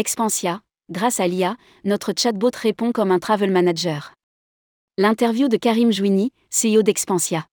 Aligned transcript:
Expansia, 0.00 0.62
grâce 0.90 1.20
à 1.20 1.28
l'IA, 1.28 1.58
notre 1.84 2.14
chatbot 2.16 2.52
répond 2.54 2.90
comme 2.90 3.10
un 3.10 3.18
travel 3.18 3.50
manager. 3.50 4.14
L'interview 4.96 5.48
de 5.48 5.58
Karim 5.58 5.92
Jouini, 5.92 6.32
CEO 6.48 6.82
d'Expansia. 6.82 7.44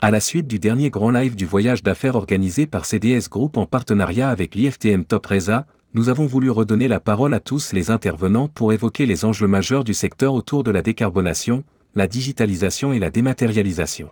À 0.00 0.12
la 0.12 0.20
suite 0.20 0.46
du 0.46 0.60
dernier 0.60 0.90
grand 0.90 1.10
live 1.10 1.34
du 1.34 1.44
voyage 1.44 1.82
d'affaires 1.82 2.14
organisé 2.14 2.68
par 2.68 2.84
CDS 2.84 3.28
Group 3.28 3.56
en 3.56 3.66
partenariat 3.66 4.30
avec 4.30 4.54
l'IFTM 4.54 5.04
Top 5.04 5.26
Reza, 5.26 5.66
nous 5.92 6.08
avons 6.08 6.26
voulu 6.26 6.50
redonner 6.50 6.86
la 6.86 7.00
parole 7.00 7.34
à 7.34 7.40
tous 7.40 7.72
les 7.72 7.90
intervenants 7.90 8.46
pour 8.46 8.72
évoquer 8.72 9.04
les 9.04 9.24
enjeux 9.24 9.48
majeurs 9.48 9.82
du 9.82 9.92
secteur 9.92 10.34
autour 10.34 10.62
de 10.62 10.70
la 10.70 10.82
décarbonation, 10.82 11.64
la 11.96 12.06
digitalisation 12.06 12.92
et 12.92 13.00
la 13.00 13.10
dématérialisation. 13.10 14.10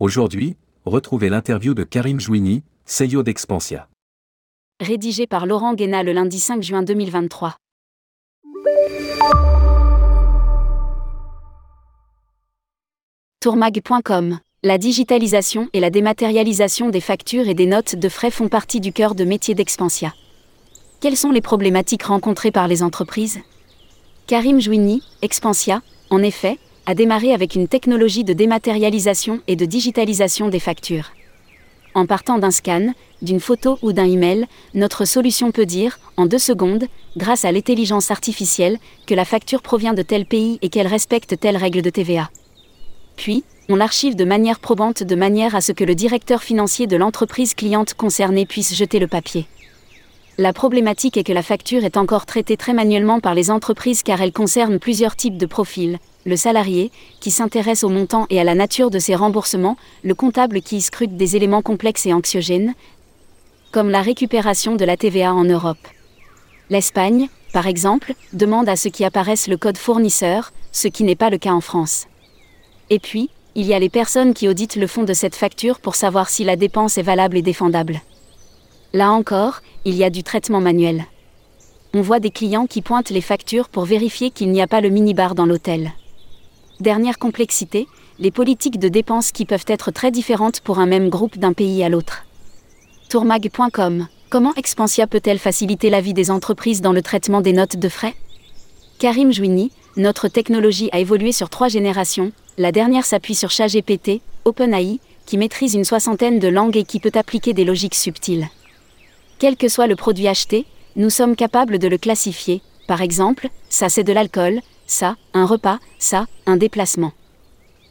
Aujourd'hui, 0.00 0.56
retrouvez 0.84 1.28
l'interview 1.28 1.74
de 1.74 1.84
Karim 1.84 2.18
Jouini, 2.18 2.64
CEO 2.84 3.22
d'Expansia. 3.22 3.88
Rédigé 4.80 5.26
par 5.26 5.44
Laurent 5.44 5.74
Guéna 5.74 6.04
le 6.04 6.12
lundi 6.12 6.38
5 6.38 6.62
juin 6.62 6.84
2023. 6.84 7.56
Tourmag.com 13.40 14.38
La 14.62 14.78
digitalisation 14.78 15.68
et 15.72 15.80
la 15.80 15.90
dématérialisation 15.90 16.90
des 16.90 17.00
factures 17.00 17.48
et 17.48 17.54
des 17.54 17.66
notes 17.66 17.96
de 17.96 18.08
frais 18.08 18.30
font 18.30 18.46
partie 18.46 18.78
du 18.78 18.92
cœur 18.92 19.16
de 19.16 19.24
métier 19.24 19.56
d'Expansia. 19.56 20.14
Quelles 21.00 21.16
sont 21.16 21.32
les 21.32 21.40
problématiques 21.40 22.04
rencontrées 22.04 22.52
par 22.52 22.68
les 22.68 22.84
entreprises? 22.84 23.40
Karim 24.28 24.60
Jouini, 24.60 25.02
Expansia, 25.22 25.82
en 26.10 26.22
effet, 26.22 26.56
a 26.86 26.94
démarré 26.94 27.34
avec 27.34 27.56
une 27.56 27.66
technologie 27.66 28.22
de 28.22 28.32
dématérialisation 28.32 29.40
et 29.48 29.56
de 29.56 29.64
digitalisation 29.64 30.48
des 30.48 30.60
factures. 30.60 31.10
En 31.98 32.06
partant 32.06 32.38
d'un 32.38 32.52
scan, 32.52 32.94
d'une 33.22 33.40
photo 33.40 33.76
ou 33.82 33.92
d'un 33.92 34.04
email, 34.04 34.46
notre 34.72 35.04
solution 35.04 35.50
peut 35.50 35.66
dire, 35.66 35.98
en 36.16 36.26
deux 36.26 36.38
secondes, 36.38 36.84
grâce 37.16 37.44
à 37.44 37.50
l'intelligence 37.50 38.12
artificielle, 38.12 38.78
que 39.08 39.16
la 39.16 39.24
facture 39.24 39.62
provient 39.62 39.94
de 39.94 40.02
tel 40.02 40.24
pays 40.24 40.60
et 40.62 40.68
qu'elle 40.68 40.86
respecte 40.86 41.40
telle 41.40 41.56
règle 41.56 41.82
de 41.82 41.90
TVA. 41.90 42.30
Puis, 43.16 43.42
on 43.68 43.74
l'archive 43.74 44.14
de 44.14 44.24
manière 44.24 44.60
probante 44.60 45.02
de 45.02 45.16
manière 45.16 45.56
à 45.56 45.60
ce 45.60 45.72
que 45.72 45.82
le 45.82 45.96
directeur 45.96 46.44
financier 46.44 46.86
de 46.86 46.96
l'entreprise 46.96 47.54
cliente 47.54 47.94
concernée 47.94 48.46
puisse 48.46 48.76
jeter 48.76 49.00
le 49.00 49.08
papier. 49.08 49.48
La 50.38 50.52
problématique 50.52 51.16
est 51.16 51.24
que 51.24 51.32
la 51.32 51.42
facture 51.42 51.82
est 51.82 51.96
encore 51.96 52.26
traitée 52.26 52.56
très 52.56 52.74
manuellement 52.74 53.18
par 53.18 53.34
les 53.34 53.50
entreprises 53.50 54.04
car 54.04 54.22
elle 54.22 54.30
concerne 54.30 54.78
plusieurs 54.78 55.16
types 55.16 55.36
de 55.36 55.46
profils. 55.46 55.98
Le 56.28 56.36
salarié, 56.36 56.92
qui 57.20 57.30
s'intéresse 57.30 57.84
au 57.84 57.88
montant 57.88 58.26
et 58.28 58.38
à 58.38 58.44
la 58.44 58.54
nature 58.54 58.90
de 58.90 58.98
ses 58.98 59.14
remboursements, 59.14 59.78
le 60.02 60.14
comptable 60.14 60.60
qui 60.60 60.76
y 60.76 60.82
scrute 60.82 61.16
des 61.16 61.36
éléments 61.36 61.62
complexes 61.62 62.04
et 62.04 62.12
anxiogènes, 62.12 62.74
comme 63.72 63.88
la 63.88 64.02
récupération 64.02 64.76
de 64.76 64.84
la 64.84 64.98
TVA 64.98 65.32
en 65.32 65.44
Europe. 65.44 65.88
L'Espagne, 66.68 67.30
par 67.54 67.66
exemple, 67.66 68.12
demande 68.34 68.68
à 68.68 68.76
ce 68.76 68.90
qui 68.90 69.06
apparaisse 69.06 69.48
le 69.48 69.56
code 69.56 69.78
fournisseur, 69.78 70.52
ce 70.70 70.86
qui 70.86 71.02
n'est 71.02 71.16
pas 71.16 71.30
le 71.30 71.38
cas 71.38 71.52
en 71.52 71.62
France. 71.62 72.08
Et 72.90 72.98
puis, 72.98 73.30
il 73.54 73.64
y 73.64 73.72
a 73.72 73.78
les 73.78 73.88
personnes 73.88 74.34
qui 74.34 74.50
auditent 74.50 74.76
le 74.76 74.86
fond 74.86 75.04
de 75.04 75.14
cette 75.14 75.34
facture 75.34 75.80
pour 75.80 75.94
savoir 75.94 76.28
si 76.28 76.44
la 76.44 76.56
dépense 76.56 76.98
est 76.98 77.02
valable 77.02 77.38
et 77.38 77.42
défendable. 77.42 78.02
Là 78.92 79.12
encore, 79.12 79.62
il 79.86 79.94
y 79.94 80.04
a 80.04 80.10
du 80.10 80.22
traitement 80.22 80.60
manuel. 80.60 81.06
On 81.94 82.02
voit 82.02 82.20
des 82.20 82.30
clients 82.30 82.66
qui 82.66 82.82
pointent 82.82 83.08
les 83.08 83.22
factures 83.22 83.70
pour 83.70 83.86
vérifier 83.86 84.30
qu'il 84.30 84.52
n'y 84.52 84.60
a 84.60 84.66
pas 84.66 84.82
le 84.82 84.90
minibar 84.90 85.34
dans 85.34 85.46
l'hôtel. 85.46 85.94
Dernière 86.80 87.18
complexité, 87.18 87.88
les 88.20 88.30
politiques 88.30 88.78
de 88.78 88.88
dépenses 88.88 89.32
qui 89.32 89.44
peuvent 89.44 89.64
être 89.66 89.90
très 89.90 90.12
différentes 90.12 90.60
pour 90.60 90.78
un 90.78 90.86
même 90.86 91.08
groupe 91.08 91.36
d'un 91.36 91.52
pays 91.52 91.82
à 91.82 91.88
l'autre. 91.88 92.24
Tourmag.com 93.08 94.06
Comment 94.30 94.54
Expansia 94.54 95.08
peut-elle 95.08 95.40
faciliter 95.40 95.90
la 95.90 96.00
vie 96.00 96.14
des 96.14 96.30
entreprises 96.30 96.80
dans 96.80 96.92
le 96.92 97.02
traitement 97.02 97.40
des 97.40 97.52
notes 97.52 97.78
de 97.78 97.88
frais? 97.88 98.14
Karim 99.00 99.32
Jouini, 99.32 99.72
notre 99.96 100.28
technologie 100.28 100.88
a 100.92 101.00
évolué 101.00 101.32
sur 101.32 101.50
trois 101.50 101.66
générations. 101.66 102.30
La 102.58 102.70
dernière 102.70 103.06
s'appuie 103.06 103.34
sur 103.34 103.50
ChatGPT, 103.50 104.20
OpenAI, 104.44 105.00
qui 105.26 105.36
maîtrise 105.36 105.74
une 105.74 105.84
soixantaine 105.84 106.38
de 106.38 106.48
langues 106.48 106.76
et 106.76 106.84
qui 106.84 107.00
peut 107.00 107.10
appliquer 107.14 107.54
des 107.54 107.64
logiques 107.64 107.96
subtiles. 107.96 108.46
Quel 109.40 109.56
que 109.56 109.68
soit 109.68 109.88
le 109.88 109.96
produit 109.96 110.28
acheté, 110.28 110.64
nous 110.94 111.10
sommes 111.10 111.34
capables 111.34 111.80
de 111.80 111.88
le 111.88 111.98
classifier, 111.98 112.62
par 112.86 113.02
exemple, 113.02 113.48
ça 113.68 113.88
c'est 113.88 114.04
de 114.04 114.12
l'alcool, 114.12 114.60
ça, 114.88 115.16
un 115.34 115.44
repas, 115.44 115.78
ça, 116.00 116.26
un 116.46 116.56
déplacement. 116.56 117.12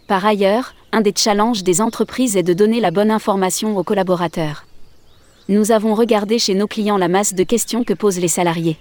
Par 0.08 0.25
ailleurs, 0.25 0.74
un 0.91 1.02
des 1.02 1.13
challenges 1.16 1.63
des 1.63 1.80
entreprises 1.80 2.35
est 2.35 2.44
de 2.44 2.53
donner 2.53 2.81
la 2.81 2.91
bonne 2.91 3.12
information 3.12 3.78
aux 3.78 3.84
collaborateurs. 3.84 4.66
Nous 5.47 5.72
avons 5.72 5.94
regardé 5.94 6.40
chez 6.40 6.56
nos 6.56 6.68
clients 6.68 6.97
la 6.97 7.07
masse 7.07 7.34
de 7.34 7.44
questions 7.44 7.84
que 7.84 7.94
posent 7.94 8.19
les 8.19 8.28
salariés. 8.28 8.78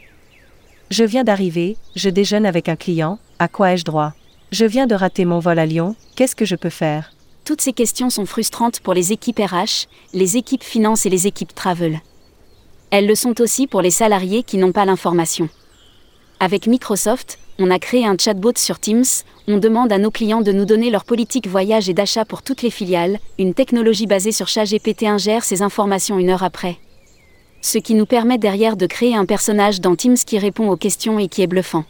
Je 0.90 1.04
viens 1.04 1.24
d'arriver, 1.24 1.76
je 1.94 2.08
déjeune 2.08 2.46
avec 2.46 2.68
un 2.68 2.76
client, 2.76 3.18
à 3.38 3.48
quoi 3.48 3.72
ai-je 3.72 3.84
droit? 3.84 4.14
Je 4.50 4.64
viens 4.64 4.86
de 4.86 4.94
rater 4.94 5.24
mon 5.24 5.38
vol 5.38 5.58
à 5.58 5.66
Lyon, 5.66 5.94
qu'est-ce 6.14 6.36
que 6.36 6.44
je 6.44 6.56
peux 6.56 6.70
faire? 6.70 7.12
Toutes 7.44 7.60
ces 7.60 7.72
questions 7.72 8.08
sont 8.08 8.26
frustrantes 8.26 8.80
pour 8.80 8.94
les 8.94 9.12
équipes 9.12 9.40
RH, 9.40 9.88
les 10.14 10.36
équipes 10.36 10.64
finance 10.64 11.04
et 11.04 11.10
les 11.10 11.26
équipes 11.26 11.54
travel. 11.54 12.00
Elles 12.90 13.06
le 13.06 13.14
sont 13.14 13.40
aussi 13.40 13.66
pour 13.66 13.82
les 13.82 13.90
salariés 13.90 14.42
qui 14.42 14.56
n'ont 14.56 14.72
pas 14.72 14.84
l'information. 14.84 15.48
Avec 16.38 16.66
Microsoft, 16.66 17.38
on 17.58 17.70
a 17.70 17.78
créé 17.78 18.04
un 18.04 18.16
chatbot 18.18 18.52
sur 18.58 18.78
Teams, 18.78 19.04
on 19.48 19.56
demande 19.56 19.90
à 19.90 19.96
nos 19.96 20.10
clients 20.10 20.42
de 20.42 20.52
nous 20.52 20.66
donner 20.66 20.90
leur 20.90 21.04
politique 21.04 21.48
voyage 21.48 21.88
et 21.88 21.94
d'achat 21.94 22.26
pour 22.26 22.42
toutes 22.42 22.60
les 22.60 22.70
filiales, 22.70 23.18
une 23.38 23.54
technologie 23.54 24.06
basée 24.06 24.32
sur 24.32 24.46
ChatGPT 24.46 25.04
ingère 25.04 25.44
ces 25.44 25.62
informations 25.62 26.18
une 26.18 26.28
heure 26.28 26.42
après. 26.42 26.76
Ce 27.62 27.78
qui 27.78 27.94
nous 27.94 28.04
permet 28.04 28.36
derrière 28.36 28.76
de 28.76 28.86
créer 28.86 29.16
un 29.16 29.24
personnage 29.24 29.80
dans 29.80 29.96
Teams 29.96 30.16
qui 30.16 30.38
répond 30.38 30.68
aux 30.68 30.76
questions 30.76 31.18
et 31.18 31.28
qui 31.28 31.40
est 31.40 31.46
bluffant. 31.46 31.84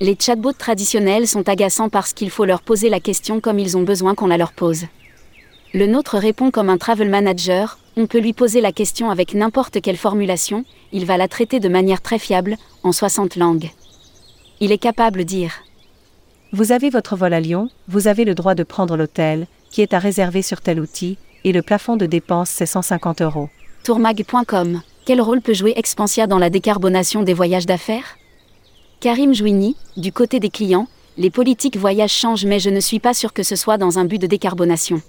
Les 0.00 0.16
chatbots 0.20 0.52
traditionnels 0.52 1.26
sont 1.26 1.48
agaçants 1.48 1.88
parce 1.88 2.12
qu'il 2.12 2.28
faut 2.28 2.44
leur 2.44 2.60
poser 2.60 2.90
la 2.90 3.00
question 3.00 3.40
comme 3.40 3.58
ils 3.58 3.78
ont 3.78 3.82
besoin 3.82 4.14
qu'on 4.14 4.26
la 4.26 4.36
leur 4.36 4.52
pose. 4.52 4.84
Le 5.74 5.88
nôtre 5.88 6.18
répond 6.18 6.52
comme 6.52 6.70
un 6.70 6.78
travel 6.78 7.10
manager, 7.10 7.80
on 7.96 8.06
peut 8.06 8.20
lui 8.20 8.32
poser 8.32 8.60
la 8.60 8.70
question 8.70 9.10
avec 9.10 9.34
n'importe 9.34 9.80
quelle 9.80 9.96
formulation, 9.96 10.64
il 10.92 11.04
va 11.04 11.16
la 11.16 11.26
traiter 11.26 11.58
de 11.58 11.68
manière 11.68 12.00
très 12.00 12.20
fiable, 12.20 12.56
en 12.84 12.92
60 12.92 13.34
langues. 13.34 13.70
Il 14.60 14.70
est 14.70 14.78
capable 14.78 15.18
de 15.18 15.24
dire 15.24 15.64
Vous 16.52 16.70
avez 16.70 16.90
votre 16.90 17.16
vol 17.16 17.34
à 17.34 17.40
Lyon, 17.40 17.70
vous 17.88 18.06
avez 18.06 18.24
le 18.24 18.36
droit 18.36 18.54
de 18.54 18.62
prendre 18.62 18.96
l'hôtel, 18.96 19.48
qui 19.72 19.82
est 19.82 19.94
à 19.94 19.98
réserver 19.98 20.42
sur 20.42 20.60
tel 20.60 20.78
outil, 20.78 21.18
et 21.42 21.50
le 21.50 21.60
plafond 21.60 21.96
de 21.96 22.06
dépense 22.06 22.50
c'est 22.50 22.66
150 22.66 23.22
euros. 23.22 23.48
Tourmag.com 23.82 24.80
Quel 25.04 25.20
rôle 25.20 25.40
peut 25.40 25.54
jouer 25.54 25.72
Expansia 25.74 26.28
dans 26.28 26.38
la 26.38 26.50
décarbonation 26.50 27.24
des 27.24 27.34
voyages 27.34 27.66
d'affaires? 27.66 28.16
Karim 29.00 29.34
Jouini, 29.34 29.74
du 29.96 30.12
côté 30.12 30.38
des 30.38 30.50
clients, 30.50 30.86
les 31.18 31.30
politiques 31.30 31.76
voyage 31.76 32.12
changent 32.12 32.46
mais 32.46 32.60
je 32.60 32.70
ne 32.70 32.78
suis 32.78 33.00
pas 33.00 33.12
sûr 33.12 33.32
que 33.32 33.42
ce 33.42 33.56
soit 33.56 33.76
dans 33.76 33.98
un 33.98 34.04
but 34.04 34.20
de 34.20 34.28
décarbonation. 34.28 35.02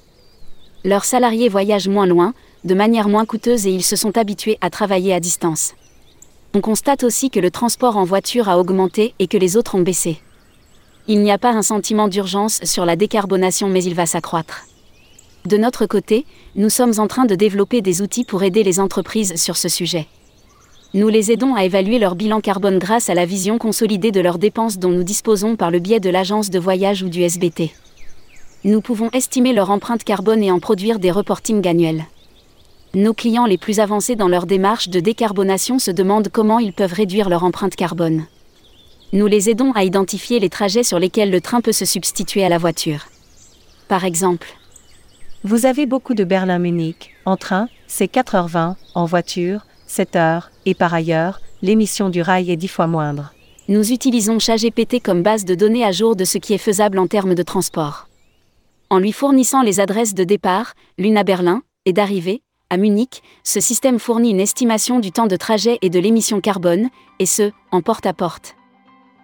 Leurs 0.85 1.03
salariés 1.03 1.49
voyagent 1.49 1.87
moins 1.87 2.05
loin, 2.05 2.35
de 2.63 2.75
manière 2.75 3.09
moins 3.09 3.25
coûteuse 3.25 3.65
et 3.65 3.71
ils 3.71 3.83
se 3.83 3.95
sont 3.95 4.19
habitués 4.19 4.59
à 4.61 4.69
travailler 4.69 5.15
à 5.15 5.19
distance. 5.19 5.73
On 6.53 6.61
constate 6.61 7.03
aussi 7.03 7.31
que 7.31 7.39
le 7.39 7.49
transport 7.49 7.97
en 7.97 8.03
voiture 8.03 8.49
a 8.49 8.59
augmenté 8.59 9.15
et 9.17 9.25
que 9.25 9.37
les 9.37 9.57
autres 9.57 9.73
ont 9.73 9.81
baissé. 9.81 10.19
Il 11.07 11.23
n'y 11.23 11.31
a 11.31 11.39
pas 11.39 11.53
un 11.53 11.63
sentiment 11.63 12.07
d'urgence 12.07 12.59
sur 12.63 12.85
la 12.85 12.95
décarbonation 12.95 13.67
mais 13.67 13.83
il 13.83 13.95
va 13.95 14.05
s'accroître. 14.05 14.67
De 15.47 15.57
notre 15.57 15.87
côté, 15.87 16.23
nous 16.55 16.69
sommes 16.69 16.93
en 16.99 17.07
train 17.07 17.25
de 17.25 17.33
développer 17.33 17.81
des 17.81 18.03
outils 18.03 18.23
pour 18.23 18.43
aider 18.43 18.61
les 18.61 18.79
entreprises 18.79 19.41
sur 19.41 19.57
ce 19.57 19.69
sujet. 19.69 20.05
Nous 20.93 21.07
les 21.07 21.31
aidons 21.31 21.55
à 21.55 21.65
évaluer 21.65 21.97
leur 21.97 22.13
bilan 22.13 22.41
carbone 22.41 22.77
grâce 22.77 23.09
à 23.09 23.15
la 23.15 23.25
vision 23.25 23.57
consolidée 23.57 24.11
de 24.11 24.21
leurs 24.21 24.37
dépenses 24.37 24.77
dont 24.77 24.91
nous 24.91 25.03
disposons 25.03 25.55
par 25.55 25.71
le 25.71 25.79
biais 25.79 25.99
de 25.99 26.11
l'agence 26.11 26.51
de 26.51 26.59
voyage 26.59 27.01
ou 27.01 27.09
du 27.09 27.23
SBT. 27.23 27.73
Nous 28.65 28.81
pouvons 28.81 29.09
estimer 29.11 29.53
leur 29.53 29.71
empreinte 29.71 30.03
carbone 30.03 30.43
et 30.43 30.51
en 30.51 30.59
produire 30.59 30.99
des 30.99 31.11
reportings 31.11 31.65
annuels 31.65 32.05
nos 32.95 33.13
clients 33.13 33.45
les 33.45 33.57
plus 33.57 33.79
avancés 33.79 34.15
dans 34.15 34.29
leur 34.29 34.45
démarche 34.45 34.89
de 34.89 34.99
décarbonation 34.99 35.79
se 35.79 35.91
demandent 35.91 36.29
comment 36.29 36.59
ils 36.59 36.73
peuvent 36.73 36.93
réduire 36.93 37.29
leur 37.29 37.43
empreinte 37.43 37.75
carbone. 37.75 38.25
Nous 39.11 39.27
les 39.27 39.49
aidons 39.49 39.73
à 39.73 39.83
identifier 39.83 40.39
les 40.39 40.49
trajets 40.49 40.83
sur 40.83 40.97
lesquels 40.97 41.29
le 41.29 41.41
train 41.41 41.61
peut 41.61 41.73
se 41.73 41.85
substituer 41.85 42.43
à 42.43 42.49
la 42.49 42.57
voiture. 42.57 43.07
Par 43.87 44.05
exemple, 44.05 44.47
vous 45.43 45.65
avez 45.65 45.85
beaucoup 45.85 46.13
de 46.13 46.23
Berlin-Munich, 46.23 47.13
en 47.25 47.37
train, 47.37 47.67
c'est 47.85 48.11
4h20, 48.11 48.75
en 48.95 49.05
voiture, 49.05 49.65
7h, 49.87 50.43
et 50.65 50.73
par 50.73 50.93
ailleurs, 50.93 51.41
l'émission 51.61 52.09
du 52.09 52.21
rail 52.21 52.49
est 52.49 52.57
10 52.57 52.67
fois 52.69 52.87
moindre. 52.87 53.33
Nous 53.67 53.91
utilisons 53.91 54.39
ChatGPT 54.39 55.01
comme 55.03 55.21
base 55.21 55.45
de 55.45 55.55
données 55.55 55.83
à 55.83 55.91
jour 55.91 56.15
de 56.15 56.23
ce 56.23 56.37
qui 56.37 56.53
est 56.53 56.59
faisable 56.59 56.97
en 56.97 57.07
termes 57.07 57.35
de 57.35 57.43
transport. 57.43 58.07
En 58.89 58.99
lui 58.99 59.11
fournissant 59.11 59.63
les 59.63 59.79
adresses 59.79 60.13
de 60.13 60.23
départ, 60.23 60.73
l'une 60.99 61.17
à 61.17 61.23
Berlin, 61.23 61.63
et 61.85 61.93
d'arrivée, 61.93 62.41
à 62.69 62.77
Munich, 62.77 63.23
ce 63.43 63.59
système 63.59 63.99
fournit 63.99 64.29
une 64.29 64.39
estimation 64.39 64.99
du 64.99 65.11
temps 65.11 65.25
de 65.25 65.35
trajet 65.35 65.79
et 65.81 65.89
de 65.89 65.99
l'émission 65.99 66.39
carbone, 66.39 66.89
et 67.19 67.25
ce, 67.25 67.51
en 67.71 67.81
porte-à-porte. 67.81 68.55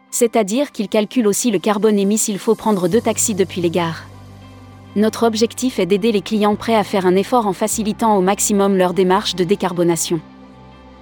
C'est-à-dire 0.10 0.72
qu'il 0.72 0.90
calcule 0.90 1.28
aussi 1.28 1.52
le 1.52 1.60
carbone 1.60 2.00
émis 2.00 2.18
s'il 2.18 2.40
faut 2.40 2.56
prendre 2.56 2.88
deux 2.88 3.02
taxis 3.02 3.36
depuis 3.36 3.62
les 3.62 3.70
gares. 3.70 4.04
Notre 4.96 5.26
objectif 5.26 5.80
est 5.80 5.86
d'aider 5.86 6.12
les 6.12 6.22
clients 6.22 6.56
prêts 6.56 6.76
à 6.76 6.84
faire 6.84 7.06
un 7.06 7.16
effort 7.16 7.48
en 7.48 7.54
facilitant 7.54 8.18
au 8.18 8.22
maximum 8.22 8.76
leur 8.76 8.94
démarche 8.94 9.36
de 9.36 9.44
décarbonation. 9.44 10.20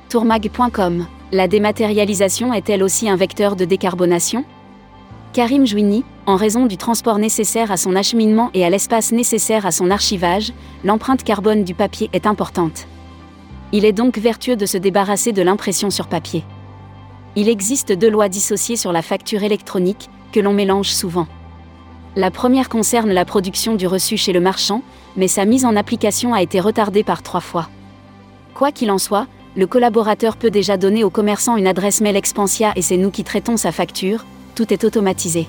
Tourmag.com 0.10 1.08
La 1.32 1.48
dématérialisation 1.48 2.54
est-elle 2.54 2.84
aussi 2.84 3.10
un 3.10 3.16
vecteur 3.16 3.56
de 3.56 3.66
décarbonation? 3.66 4.44
Karim 5.32 5.68
Jouini, 5.68 6.04
en 6.26 6.36
raison 6.36 6.66
du 6.66 6.76
transport 6.76 7.20
nécessaire 7.20 7.72
à 7.72 7.78
son 7.78 7.96
acheminement 7.96 8.50
et 8.56 8.66
à 8.66 8.70
l'espace 8.72 9.12
nécessaire 9.12 9.68
à 9.68 9.72
son 9.72 9.92
archivage, 9.92 10.54
l'empreinte 10.84 11.24
carbone 11.24 11.64
du 11.64 11.76
papier 11.76 12.10
est 12.14 12.26
importante. 12.26 12.88
Il 13.72 13.86
est 13.86 13.94
donc 13.94 14.18
vertueux 14.18 14.56
de 14.56 14.66
se 14.66 14.78
débarrasser 14.78 15.32
de 15.32 15.44
l'impression 15.44 15.92
sur 15.92 16.08
papier. 16.08 16.44
Il 17.36 17.48
existe 17.48 17.92
deux 17.92 18.10
lois 18.10 18.28
dissociées 18.28 18.76
sur 18.76 18.92
la 18.92 19.04
facture 19.04 19.44
électronique, 19.44 20.10
que 20.32 20.40
l'on 20.40 20.54
mélange 20.54 20.90
souvent. 20.90 21.28
La 22.16 22.32
première 22.32 22.68
concerne 22.68 23.12
la 23.12 23.24
production 23.24 23.76
du 23.76 23.86
reçu 23.86 24.18
chez 24.18 24.34
le 24.34 24.42
marchand, 24.42 24.82
mais 25.16 25.28
sa 25.28 25.46
mise 25.46 25.64
en 25.64 25.76
application 25.76 26.34
a 26.34 26.42
été 26.42 26.60
retardée 26.60 27.04
par 27.04 27.22
trois 27.22 27.40
fois. 27.40 27.70
Quoi 28.56 28.72
qu'il 28.72 28.90
en 28.90 28.98
soit, 28.98 29.28
le 29.56 29.68
collaborateur 29.68 30.38
peut 30.38 30.50
déjà 30.50 30.76
donner 30.76 31.04
au 31.04 31.12
commerçant 31.12 31.56
une 31.56 31.68
adresse 31.68 32.02
mail 32.02 32.16
Expansia 32.16 32.74
et 32.76 32.82
c'est 32.82 32.98
nous 32.98 33.12
qui 33.12 33.24
traitons 33.24 33.58
sa 33.58 33.72
facture, 33.72 34.26
tout 34.56 34.74
est 34.74 34.84
automatisé. 34.84 35.48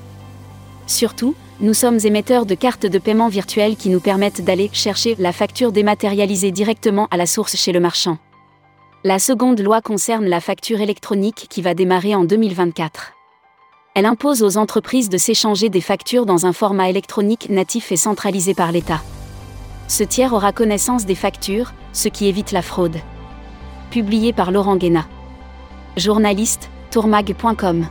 Surtout, 0.87 1.35
nous 1.61 1.75
sommes 1.75 1.99
émetteurs 2.05 2.47
de 2.47 2.55
cartes 2.55 2.87
de 2.87 2.99
paiement 2.99 3.29
virtuelles 3.29 3.77
qui 3.77 3.91
nous 3.91 4.01
permettent 4.01 4.43
d'aller 4.43 4.71
chercher 4.73 5.15
la 5.19 5.33
facture 5.33 5.73
dématérialisée 5.73 6.51
directement 6.53 7.07
à 7.11 7.17
la 7.17 7.27
source 7.27 7.57
chez 7.57 7.73
le 7.73 7.81
marchand. 7.81 8.19
La 9.05 9.19
seconde 9.19 9.61
loi 9.61 9.81
concerne 9.81 10.27
la 10.27 10.41
facture 10.41 10.81
électronique 10.81 11.47
qui 11.49 11.63
va 11.63 11.75
démarrer 11.75 12.15
en 12.15 12.25
2024. 12.25 13.13
Elle 13.95 14.07
impose 14.07 14.43
aux 14.43 14.57
entreprises 14.57 15.09
de 15.09 15.19
s'échanger 15.19 15.69
des 15.69 15.81
factures 15.81 16.27
dans 16.27 16.47
un 16.47 16.53
format 16.53 16.89
électronique 16.89 17.51
natif 17.51 17.93
et 17.93 17.97
centralisé 17.97 18.55
par 18.55 18.73
l'État. 18.73 19.03
Ce 19.89 20.05
tiers 20.05 20.33
aura 20.33 20.53
connaissance 20.53 21.05
des 21.05 21.15
factures, 21.15 21.73
ce 21.93 22.09
qui 22.09 22.27
évite 22.27 22.53
la 22.53 22.63
fraude. 22.63 22.97
Publié 23.91 24.33
par 24.33 24.51
Laurent 24.51 24.77
Guéna. 24.77 25.07
Journaliste, 25.97 26.71
tourmag.com. 26.91 27.87